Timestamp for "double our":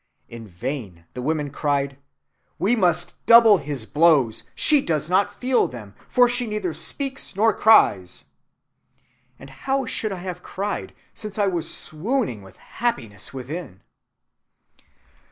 3.27-3.75